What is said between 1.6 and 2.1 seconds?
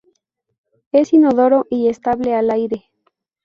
y